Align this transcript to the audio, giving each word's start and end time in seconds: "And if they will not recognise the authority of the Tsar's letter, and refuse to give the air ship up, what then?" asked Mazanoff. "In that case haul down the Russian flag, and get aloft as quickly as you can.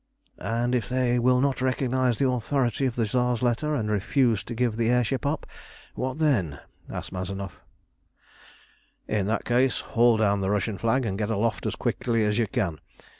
"And 0.39 0.73
if 0.73 0.89
they 0.89 1.19
will 1.19 1.39
not 1.41 1.61
recognise 1.61 2.17
the 2.17 2.27
authority 2.27 2.87
of 2.87 2.95
the 2.95 3.05
Tsar's 3.05 3.43
letter, 3.43 3.75
and 3.75 3.87
refuse 3.91 4.43
to 4.45 4.55
give 4.55 4.75
the 4.75 4.89
air 4.89 5.03
ship 5.03 5.27
up, 5.27 5.45
what 5.93 6.17
then?" 6.17 6.59
asked 6.89 7.11
Mazanoff. 7.13 7.59
"In 9.07 9.27
that 9.27 9.45
case 9.45 9.81
haul 9.81 10.17
down 10.17 10.41
the 10.41 10.49
Russian 10.49 10.79
flag, 10.79 11.05
and 11.05 11.19
get 11.19 11.29
aloft 11.29 11.67
as 11.67 11.75
quickly 11.75 12.25
as 12.25 12.39
you 12.39 12.47
can. 12.47 12.79